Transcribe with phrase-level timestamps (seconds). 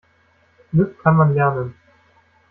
[0.71, 1.75] Glück kann man lernen.